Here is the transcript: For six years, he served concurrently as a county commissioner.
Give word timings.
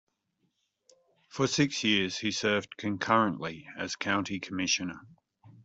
For 1.29 1.45
six 1.45 1.83
years, 1.83 2.17
he 2.17 2.31
served 2.31 2.75
concurrently 2.75 3.67
as 3.77 3.93
a 3.93 3.97
county 3.99 4.39
commissioner. 4.39 4.99